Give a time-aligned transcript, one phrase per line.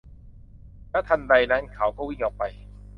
[0.89, 2.43] แล้วทันใดนั้นเขาก็วิ่งออกไป